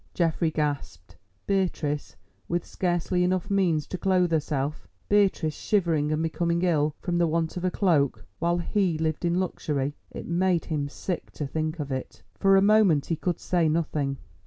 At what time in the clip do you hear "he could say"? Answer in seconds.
13.05-13.69